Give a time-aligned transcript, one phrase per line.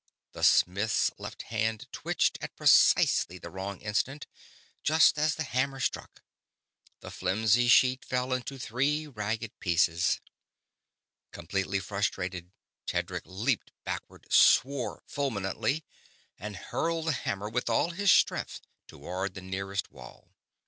[0.31, 4.25] The smith's left hand twitched at precisely the wrong instant,
[4.81, 6.23] just as the hammer struck.
[7.01, 10.19] The flimsy sheet fell into three ragged pieces.
[11.31, 12.51] Completely frustrated,
[12.87, 15.83] Tedric leaped backward, swore fulminantly,
[16.39, 20.33] and hurled the hammer with all his strength toward the nearest wall.